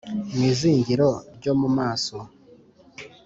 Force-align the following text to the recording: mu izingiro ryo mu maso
mu 0.35 0.41
izingiro 0.51 1.09
ryo 1.37 1.53
mu 1.59 1.69
maso 1.77 2.17